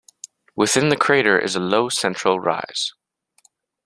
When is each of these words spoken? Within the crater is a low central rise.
Within 0.55 0.89
the 0.89 0.95
crater 0.97 1.37
is 1.37 1.55
a 1.55 1.59
low 1.59 1.87
central 1.87 2.39
rise. 2.39 2.95